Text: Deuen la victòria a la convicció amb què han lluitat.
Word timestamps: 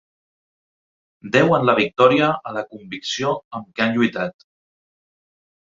Deuen 1.35 1.67
la 1.71 1.75
victòria 1.81 2.31
a 2.49 2.55
la 2.57 2.65
convicció 2.73 3.37
amb 3.61 3.73
què 3.77 3.87
han 3.87 3.97
lluitat. 4.01 4.51